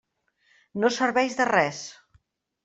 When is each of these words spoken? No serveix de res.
No 0.83 0.91
serveix 0.95 1.37
de 1.43 1.47
res. 1.51 1.83